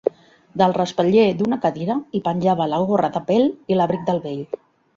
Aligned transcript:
Del 0.61 0.71
respatller 0.77 1.25
d'una 1.41 1.59
cadira 1.65 1.99
hi 2.19 2.23
penjava 2.29 2.69
la 2.73 2.81
gorra 2.93 3.13
de 3.19 3.25
pèl 3.31 3.47
i 3.75 3.81
l'abric 3.81 4.05
del 4.11 4.23
vell. 4.29 4.45